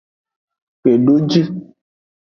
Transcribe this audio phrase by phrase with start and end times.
[0.79, 1.41] Kpedoji.